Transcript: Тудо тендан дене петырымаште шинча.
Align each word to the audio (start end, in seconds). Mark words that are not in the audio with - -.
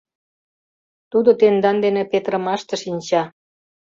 Тудо 1.11 1.29
тендан 1.39 1.77
дене 1.85 2.03
петырымаште 2.11 2.75
шинча. 2.83 3.23